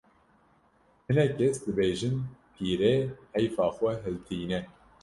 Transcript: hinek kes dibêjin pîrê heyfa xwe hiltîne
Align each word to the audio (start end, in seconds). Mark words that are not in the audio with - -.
hinek 1.05 1.31
kes 1.37 1.57
dibêjin 1.63 2.15
pîrê 2.53 2.95
heyfa 3.33 3.67
xwe 3.75 3.91
hiltîne 4.03 4.59